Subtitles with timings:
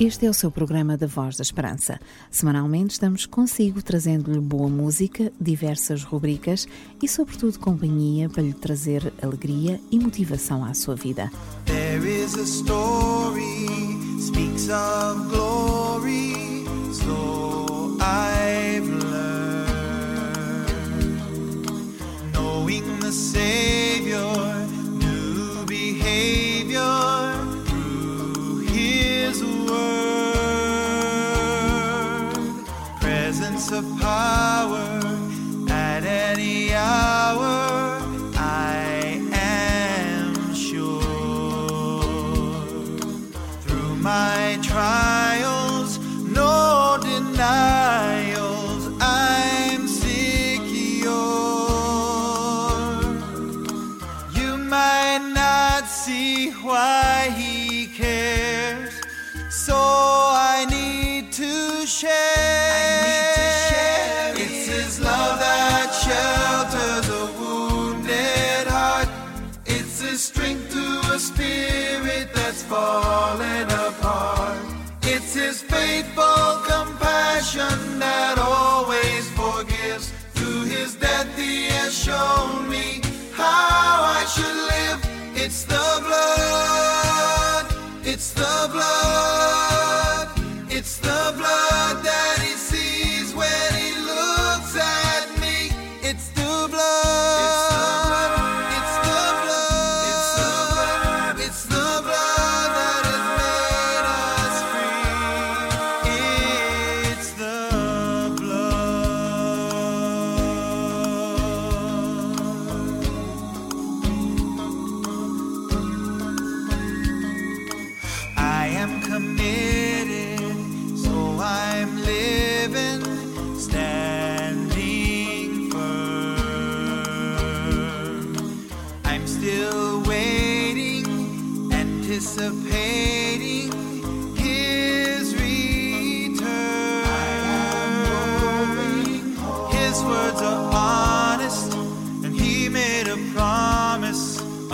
[0.00, 2.00] Este é o seu programa da Voz da Esperança.
[2.30, 6.66] Semanalmente estamos consigo trazendo-lhe boa música, diversas rubricas
[7.02, 11.30] e, sobretudo, companhia para lhe trazer alegria e motivação à sua vida.
[11.66, 13.66] There is a story,
[14.18, 19.68] speaks of glory, so I've learned.
[22.32, 24.59] Knowing the Savior,
[33.80, 34.29] apart.
[80.40, 83.02] Through his death, he has shown me
[83.34, 85.00] how I should live.
[85.36, 86.39] It's the blood,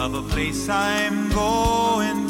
[0.07, 2.26] of a place I'm going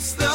[0.00, 0.29] It's the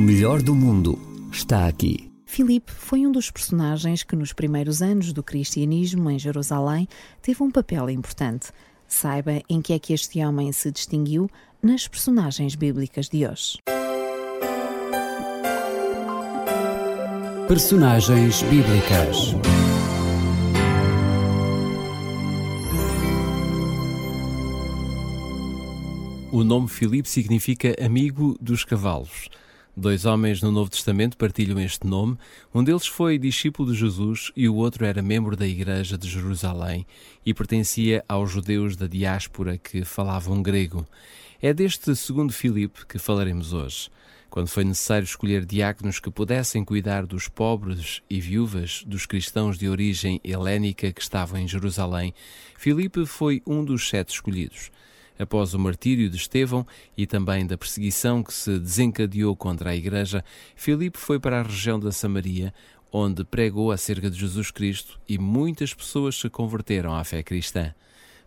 [0.00, 0.98] O melhor do mundo
[1.30, 2.10] está aqui.
[2.24, 6.88] Filipe foi um dos personagens que, nos primeiros anos do cristianismo em Jerusalém,
[7.20, 8.46] teve um papel importante.
[8.88, 11.28] Saiba em que é que este homem se distinguiu
[11.62, 13.58] nas personagens bíblicas de hoje.
[17.46, 19.34] Personagens bíblicas.
[26.32, 29.28] O nome Filipe significa amigo dos cavalos.
[29.76, 32.18] Dois homens no Novo Testamento partilham este nome.
[32.52, 36.84] Um deles foi discípulo de Jesus e o outro era membro da Igreja de Jerusalém
[37.24, 40.84] e pertencia aos judeus da diáspora que falavam grego.
[41.40, 43.88] É deste segundo Filipe que falaremos hoje.
[44.28, 49.68] Quando foi necessário escolher diáconos que pudessem cuidar dos pobres e viúvas dos cristãos de
[49.68, 52.12] origem helénica que estavam em Jerusalém,
[52.56, 54.70] Filipe foi um dos sete escolhidos.
[55.20, 60.24] Após o martírio de Estevão e também da perseguição que se desencadeou contra a Igreja,
[60.56, 62.54] Filipe foi para a região da Samaria,
[62.90, 67.74] onde pregou acerca de Jesus Cristo e muitas pessoas se converteram à fé cristã.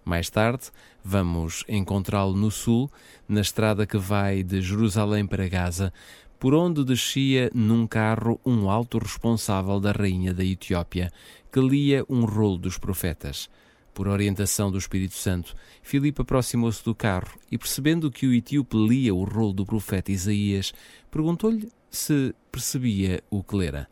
[0.05, 0.65] Mais tarde,
[1.03, 2.91] vamos encontrá-lo no sul,
[3.27, 5.91] na estrada que vai de Jerusalém para Gaza,
[6.39, 11.11] por onde descia num carro um alto responsável da rainha da Etiópia,
[11.51, 13.49] que lia um rolo dos profetas.
[13.93, 19.13] Por orientação do Espírito Santo, Filipe aproximou-se do carro e, percebendo que o etíope lia
[19.13, 20.73] o rolo do profeta Isaías,
[21.11, 23.87] perguntou-lhe se percebia o que lera.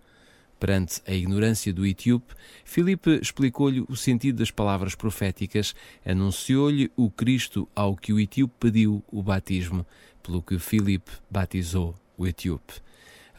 [0.60, 2.34] Perante a ignorância do etíope,
[2.66, 5.76] Filipe explicou-lhe o sentido das palavras proféticas,
[6.06, 9.86] anunciou-lhe o Cristo ao que o etíope pediu o batismo,
[10.24, 12.74] pelo que Filipe batizou o etíope.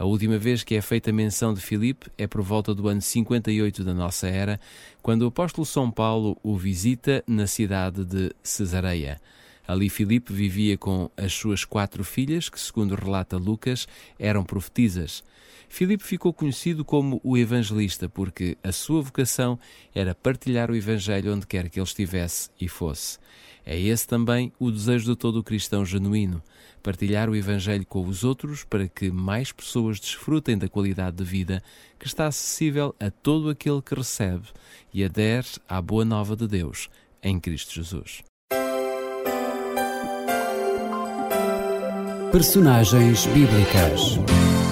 [0.02, 3.84] A última vez que é feita menção de Filipe é por volta do ano 58
[3.84, 4.58] da nossa era,
[5.00, 9.20] quando o apóstolo São Paulo o visita na cidade de Cesareia.
[9.64, 13.86] Ali Filipe vivia com as suas quatro filhas, que, segundo relata Lucas,
[14.18, 15.22] eram profetisas.
[15.68, 19.56] Filipe ficou conhecido como o evangelista porque a sua vocação
[19.94, 23.20] era partilhar o evangelho onde quer que ele estivesse e fosse.
[23.64, 26.42] É esse também o desejo de todo o cristão genuíno,
[26.82, 31.62] partilhar o evangelho com os outros para que mais pessoas desfrutem da qualidade de vida
[31.98, 34.48] que está acessível a todo aquele que recebe
[34.92, 36.90] e adere à boa nova de Deus
[37.22, 38.22] em Cristo Jesus.
[42.32, 44.71] Personagens bíblicas.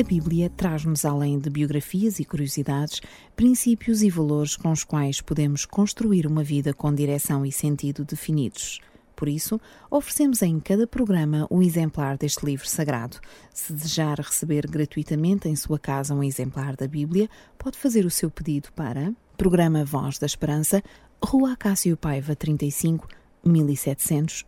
[0.04, 3.02] Bíblia traz-nos, além de biografias e curiosidades,
[3.34, 8.82] princípios e valores com os quais podemos construir uma vida com direção e sentido definidos.
[9.16, 9.60] Por isso,
[9.90, 13.18] oferecemos em cada programa um exemplar deste livro sagrado.
[13.54, 18.30] Se desejar receber gratuitamente em sua casa um exemplar da Bíblia, pode fazer o seu
[18.30, 20.84] pedido para Programa Voz da Esperança,
[21.24, 23.08] Rua Acácio Paiva 35,
[23.46, 24.46] 1700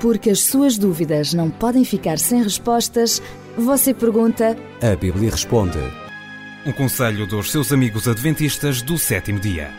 [0.00, 3.20] Porque as suas dúvidas não podem ficar sem respostas,
[3.56, 4.56] você pergunta.
[4.80, 5.80] A Bíblia responde.
[6.64, 9.72] Um conselho dos seus amigos adventistas do sétimo dia.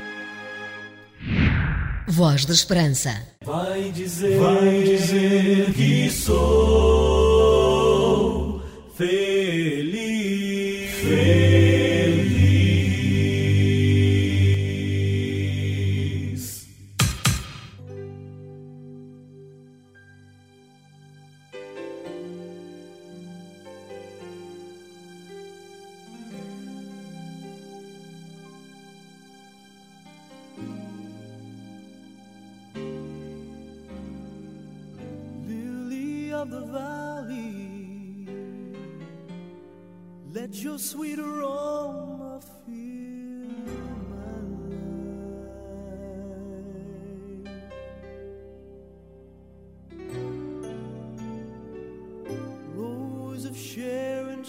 [2.06, 3.12] Voz da Esperança.
[3.46, 7.09] Vai dizer, vai dizer que sou
[9.00, 9.39] Things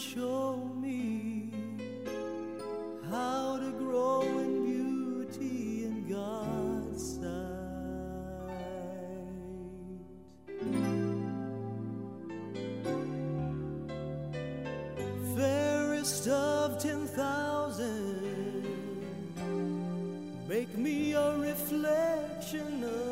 [0.01, 1.51] show me
[3.11, 7.61] how to grow in beauty in God's sight.
[15.37, 18.65] fairest of ten thousand.
[20.49, 23.10] Make me a reflection of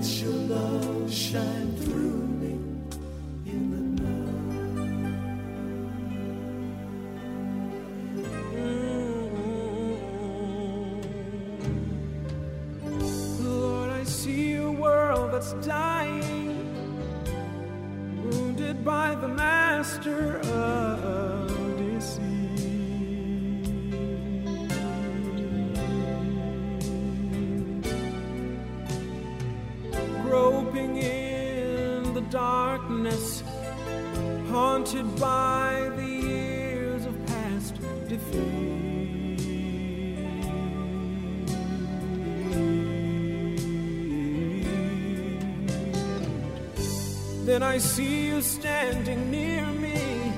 [0.00, 2.19] Let your love shine through
[47.70, 50.32] I see you standing near me,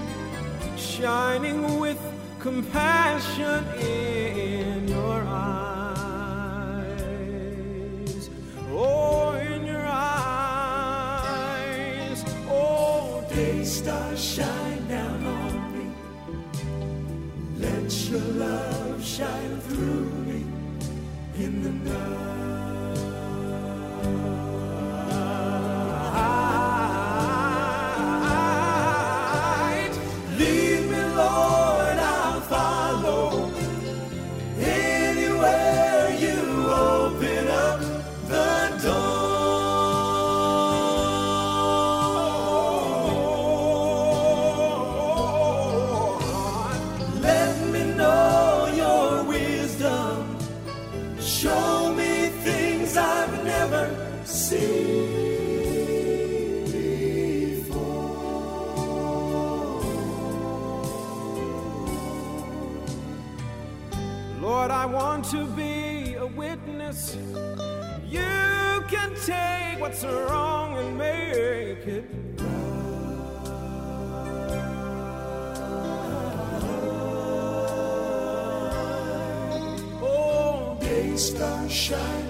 [0.76, 1.98] shining with
[2.38, 5.88] compassion in your eyes.
[8.70, 11.42] Oh, in your eyes.
[12.50, 15.86] Oh, day star shine down on me.
[17.56, 20.44] Let your love shine through me
[21.42, 22.31] in the night.
[53.72, 55.22] never seen.
[64.40, 67.16] Lord, I want to be a witness.
[68.06, 72.04] You can take what's wrong and make it
[72.38, 73.02] right.
[80.02, 82.21] Oh, day star shine.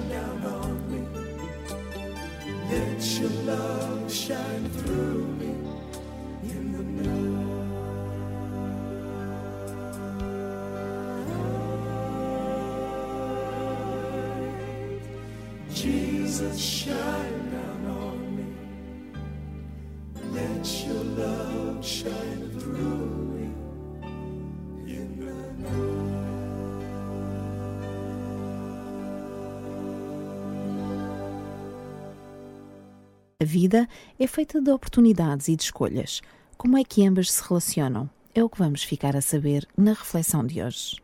[33.42, 33.88] A vida
[34.20, 36.20] é feita de oportunidades e de escolhas.
[36.56, 38.08] Como é que ambas se relacionam?
[38.32, 41.02] É o que vamos ficar a saber na reflexão de hoje.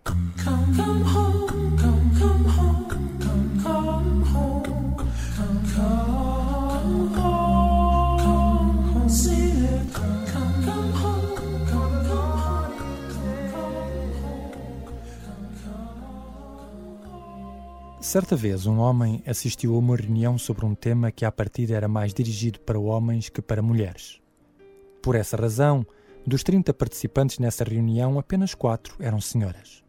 [18.09, 21.87] Certa vez, um homem assistiu a uma reunião sobre um tema que, à partida, era
[21.87, 24.19] mais dirigido para homens que para mulheres.
[25.03, 25.87] Por essa razão,
[26.27, 29.85] dos 30 participantes nessa reunião, apenas quatro eram senhoras.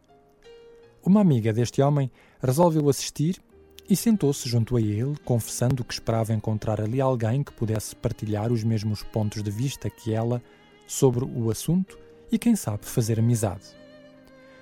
[1.02, 2.10] Uma amiga deste homem
[2.42, 3.40] resolveu assistir
[3.88, 8.62] e sentou-se junto a ele, confessando que esperava encontrar ali alguém que pudesse partilhar os
[8.62, 10.42] mesmos pontos de vista que ela
[10.86, 11.98] sobre o assunto
[12.30, 13.74] e, quem sabe, fazer amizade.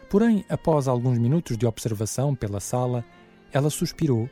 [0.08, 3.04] Porém, após alguns minutos de observação pela sala,
[3.52, 4.28] ela suspirou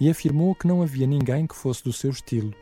[0.00, 2.54] e afirmou que não havia ninguém que fosse do seu estilo.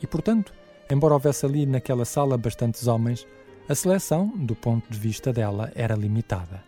[0.00, 0.52] E, portanto,
[0.90, 3.26] embora houvesse ali naquela sala bastantes homens,
[3.68, 6.64] a seleção, do ponto de vista dela, era limitada.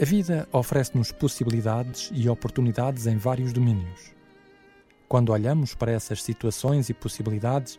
[0.00, 4.12] A vida oferece-nos possibilidades e oportunidades em vários domínios.
[5.06, 7.78] Quando olhamos para essas situações e possibilidades,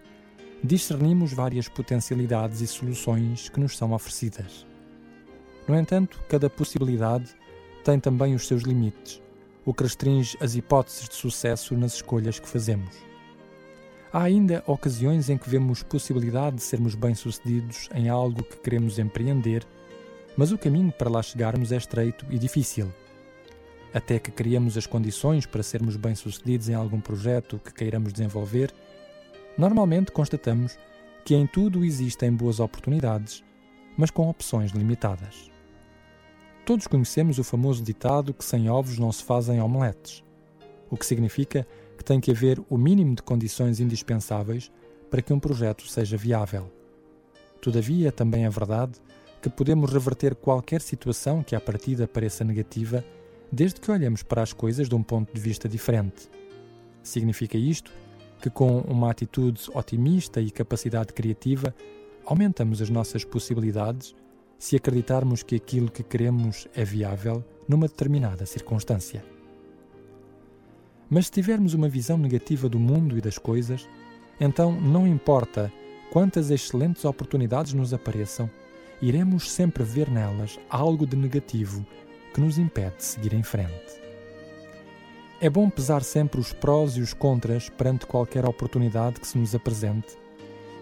[0.63, 4.65] discernimos várias potencialidades e soluções que nos são oferecidas.
[5.67, 7.35] No entanto, cada possibilidade
[7.83, 9.22] tem também os seus limites,
[9.65, 12.95] o que restringe as hipóteses de sucesso nas escolhas que fazemos.
[14.11, 19.65] Há ainda ocasiões em que vemos possibilidade de sermos bem-sucedidos em algo que queremos empreender,
[20.37, 22.93] mas o caminho para lá chegarmos é estreito e difícil.
[23.93, 28.73] Até que criamos as condições para sermos bem-sucedidos em algum projeto que queiramos desenvolver,
[29.57, 30.77] normalmente constatamos
[31.25, 33.43] que em tudo existem boas oportunidades,
[33.97, 35.52] mas com opções limitadas.
[36.65, 40.23] Todos conhecemos o famoso ditado que sem ovos não se fazem omeletes,
[40.89, 44.71] o que significa que tem que haver o mínimo de condições indispensáveis
[45.11, 46.71] para que um projeto seja viável.
[47.59, 48.93] Todavia, também é verdade
[49.41, 53.03] que podemos reverter qualquer situação que à partida pareça negativa,
[53.51, 56.29] desde que olhemos para as coisas de um ponto de vista diferente.
[57.03, 57.91] Significa isto
[58.41, 61.75] que, com uma atitude otimista e capacidade criativa,
[62.25, 64.15] aumentamos as nossas possibilidades
[64.63, 69.21] se acreditarmos que aquilo que queremos é viável numa determinada circunstância.
[71.09, 73.89] Mas se tivermos uma visão negativa do mundo e das coisas,
[74.39, 75.69] então não importa
[76.09, 78.49] quantas excelentes oportunidades nos apareçam,
[79.01, 81.85] iremos sempre ver nelas algo de negativo
[82.33, 84.01] que nos impede de seguir em frente.
[85.41, 89.53] É bom pesar sempre os prós e os contras perante qualquer oportunidade que se nos
[89.53, 90.22] apresente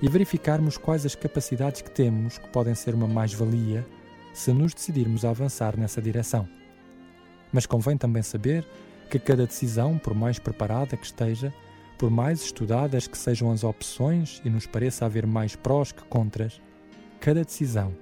[0.02, 3.86] e verificarmos quais as capacidades que temos que podem ser uma mais-valia
[4.34, 6.48] se nos decidirmos a avançar nessa direção.
[7.52, 8.66] Mas convém também saber
[9.10, 11.54] que cada decisão, por mais preparada que esteja,
[11.98, 16.60] por mais estudadas que sejam as opções e nos pareça haver mais prós que contras,
[17.20, 17.94] cada decisão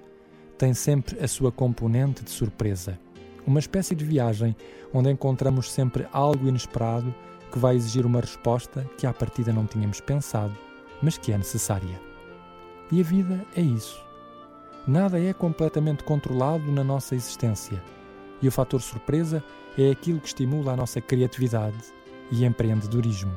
[0.58, 2.98] tem sempre a sua componente de surpresa,
[3.46, 4.56] uma espécie de viagem
[4.94, 7.14] onde encontramos sempre algo inesperado
[7.52, 10.69] que vai exigir uma resposta que à partida não tínhamos pensado
[11.02, 12.00] mas que é necessária.
[12.92, 14.04] E a vida é isso.
[14.88, 17.84] Nada é completamente controlado na nossa existência,
[18.42, 19.44] e o fator surpresa
[19.78, 21.78] é aquilo que estimula a nossa criatividade
[22.32, 23.34] e empreendedorismo,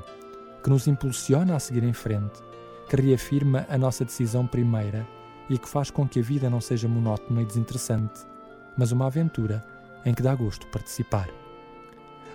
[0.63, 2.41] que nos impulsiona a seguir em frente,
[2.89, 5.07] que reafirma a nossa decisão primeira
[5.49, 8.21] e que faz com que a vida não seja monótona e desinteressante,
[8.77, 9.65] mas uma aventura
[10.05, 11.29] em que dá gosto participar.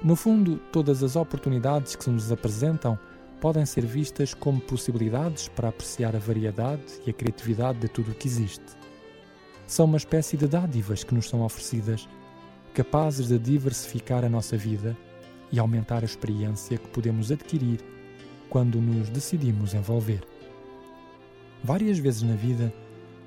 [0.04, 3.00] No fundo, todas as oportunidades que se nos apresentam
[3.40, 8.16] podem ser vistas como possibilidades para apreciar a variedade e a criatividade de tudo o
[8.16, 8.66] que existe.
[9.66, 12.08] São uma espécie de dádivas que nos são oferecidas,
[12.74, 14.98] capazes de diversificar a nossa vida
[15.52, 17.80] e aumentar a experiência que podemos adquirir
[18.50, 20.22] quando nos decidimos envolver.
[21.64, 22.74] Várias vezes na vida,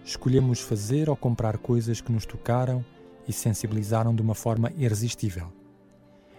[0.04, 2.84] escolhemos fazer ou comprar coisas que nos tocaram
[3.28, 5.52] e sensibilizaram de uma forma irresistível.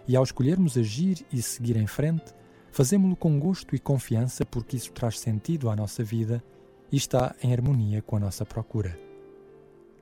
[0.08, 2.34] E ao escolhermos agir e seguir em frente,
[2.72, 6.44] fazemos-lo com gosto e confiança porque isso traz sentido à nossa vida
[6.92, 8.98] e está em harmonia com a nossa procura.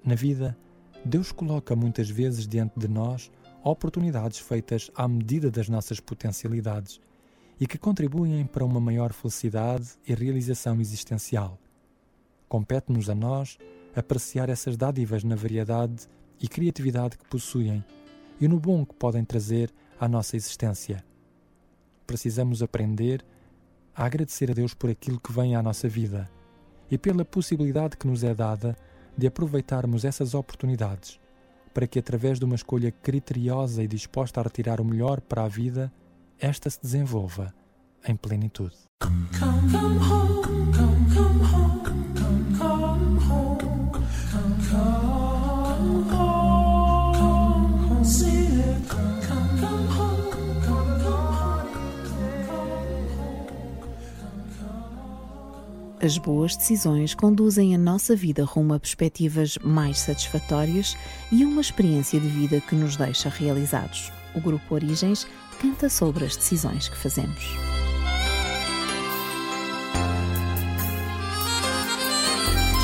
[0.03, 0.57] Na vida,
[1.03, 3.31] Deus coloca muitas vezes diante de nós
[3.63, 6.99] oportunidades feitas à medida das nossas potencialidades
[7.59, 11.59] e que contribuem para uma maior felicidade e realização existencial.
[12.47, 13.57] Compete-nos a nós
[13.95, 16.07] apreciar essas dádivas na variedade
[16.39, 17.83] e criatividade que possuem
[18.39, 21.08] e no bom que podem trazer à nossa existência.
[22.09, 23.23] Precisamos aprender
[23.95, 26.27] a agradecer a Deus por aquilo que vem à nossa vida
[26.89, 28.75] e pela possibilidade que nos é dada
[29.15, 31.19] de aproveitarmos essas oportunidades
[31.71, 35.47] para que, através de uma escolha criteriosa e disposta a retirar o melhor para a
[35.47, 35.93] vida,
[36.39, 37.53] esta se desenvolva
[38.03, 38.75] em plenitude.
[56.01, 60.95] As boas decisões conduzem a nossa vida rumo a perspectivas mais satisfatórias
[61.29, 64.09] e uma experiência de vida que nos deixa realizados.
[64.33, 65.27] O Grupo Origens
[65.59, 67.43] canta sobre as decisões que fazemos.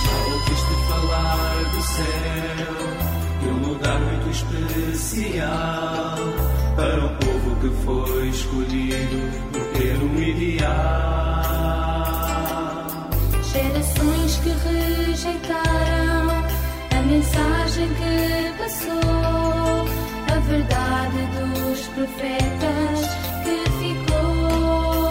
[0.03, 2.75] Já ouviste falar do céu,
[3.41, 6.17] de um lugar muito especial
[6.75, 11.44] para um povo que foi escolhido por ter um ideal.
[13.85, 16.43] Gerações que rejeitaram
[16.91, 19.85] a mensagem que passou,
[20.33, 22.99] a verdade dos profetas
[23.43, 25.05] que ficou.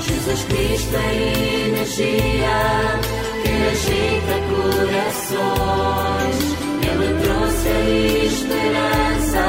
[0.00, 0.98] Jesus Cristo é
[1.68, 2.58] energia
[3.44, 4.34] que agita
[4.90, 6.38] corações.
[6.82, 7.80] Ele trouxe a
[8.24, 9.42] esperança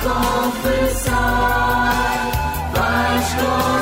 [0.00, 1.92] confessar,
[2.74, 3.81] vais confessar.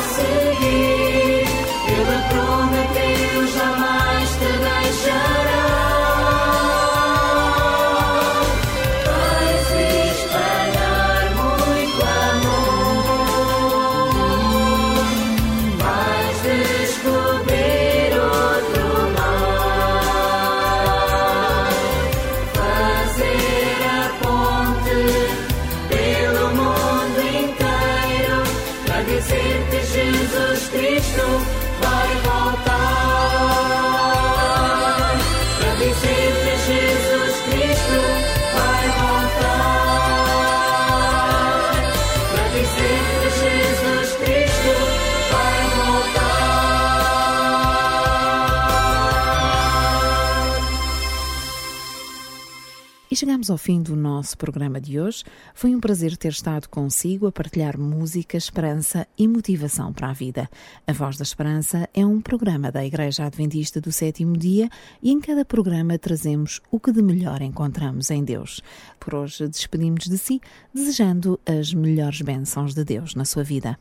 [53.13, 55.25] E chegamos ao fim do nosso programa de hoje.
[55.53, 60.49] Foi um prazer ter estado consigo a partilhar música, esperança e motivação para a vida.
[60.87, 64.69] A Voz da Esperança é um programa da Igreja Adventista do Sétimo Dia
[65.03, 68.63] e em cada programa trazemos o que de melhor encontramos em Deus.
[69.01, 70.41] Por hoje despedimos de si,
[70.73, 73.77] desejando as melhores bênçãos de Deus na sua vida.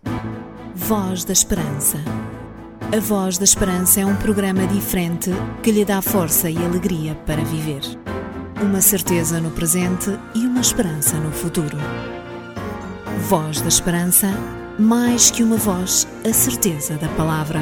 [0.74, 2.00] Voz da Esperança.
[2.92, 5.30] A Voz da Esperança é um programa diferente
[5.62, 7.84] que lhe dá força e alegria para viver.
[8.62, 11.78] Uma certeza no presente e uma esperança no futuro.
[13.30, 14.28] Voz da Esperança,
[14.78, 17.62] mais que uma voz, a certeza da palavra.